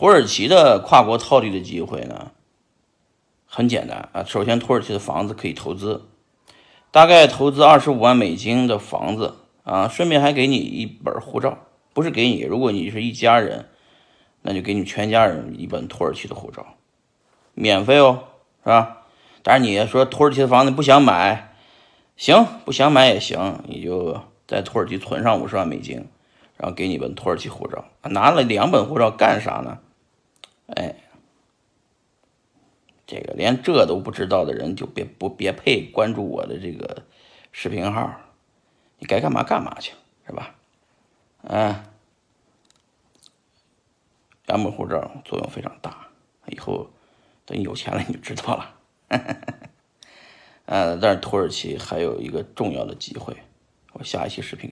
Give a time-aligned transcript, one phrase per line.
[0.00, 2.30] 土耳其的跨国套利的机会呢，
[3.44, 4.24] 很简单啊。
[4.24, 6.08] 首先，土耳其的房子可以投资，
[6.90, 11.58] 大概投资二十五万美金的房子啊，顺便还给你一本护照，
[11.92, 13.68] 不是给你，如果你是一家人，
[14.40, 16.64] 那就给你全家人一本土耳其的护照，
[17.52, 18.20] 免费哦，
[18.64, 19.02] 是吧？
[19.42, 21.52] 但是你说土耳其的房子不想买，
[22.16, 26.08] 行，不想买也行，你就在土耳其存上五十万美金。
[26.56, 29.78] 然后给你本土耳其护照，拿了两本护照干啥呢？
[30.76, 30.94] 哎，
[33.06, 37.04] 这个连这都不知道的人就别不别配关注我的这个
[37.52, 38.20] 视频号，
[38.98, 39.92] 你该干嘛干嘛去，
[40.26, 40.54] 是吧？
[41.42, 41.84] 嗯，
[44.46, 46.08] 两本护照作用非常大，
[46.48, 46.90] 以后
[47.46, 48.76] 等你有钱了你就知道了。
[50.66, 53.34] 呃，但是土耳其还有一个重要的机会，
[53.92, 54.68] 我下一期视频。